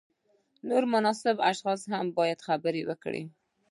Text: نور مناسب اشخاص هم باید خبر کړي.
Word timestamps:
نور 0.67 0.83
مناسب 0.93 1.35
اشخاص 1.51 1.81
هم 1.91 2.05
باید 2.17 2.39
خبر 2.47 2.73
کړي. 3.03 3.23